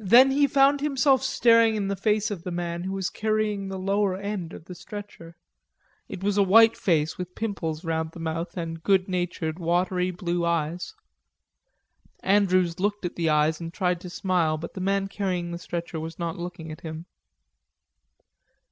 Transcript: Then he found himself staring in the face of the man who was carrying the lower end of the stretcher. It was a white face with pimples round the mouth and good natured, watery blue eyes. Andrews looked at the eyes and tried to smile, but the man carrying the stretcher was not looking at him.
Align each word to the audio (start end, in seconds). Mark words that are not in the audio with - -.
Then 0.00 0.32
he 0.32 0.48
found 0.48 0.80
himself 0.80 1.22
staring 1.22 1.76
in 1.76 1.86
the 1.86 1.94
face 1.94 2.32
of 2.32 2.42
the 2.42 2.50
man 2.50 2.82
who 2.82 2.90
was 2.94 3.08
carrying 3.10 3.68
the 3.68 3.78
lower 3.78 4.16
end 4.16 4.52
of 4.52 4.64
the 4.64 4.74
stretcher. 4.74 5.36
It 6.08 6.20
was 6.20 6.36
a 6.36 6.42
white 6.42 6.76
face 6.76 7.16
with 7.16 7.36
pimples 7.36 7.84
round 7.84 8.10
the 8.10 8.18
mouth 8.18 8.56
and 8.56 8.82
good 8.82 9.08
natured, 9.08 9.60
watery 9.60 10.10
blue 10.10 10.44
eyes. 10.44 10.94
Andrews 12.24 12.80
looked 12.80 13.04
at 13.04 13.14
the 13.14 13.28
eyes 13.28 13.60
and 13.60 13.72
tried 13.72 14.00
to 14.00 14.10
smile, 14.10 14.58
but 14.58 14.74
the 14.74 14.80
man 14.80 15.06
carrying 15.06 15.52
the 15.52 15.58
stretcher 15.58 16.00
was 16.00 16.18
not 16.18 16.36
looking 16.40 16.72
at 16.72 16.80
him. 16.80 17.06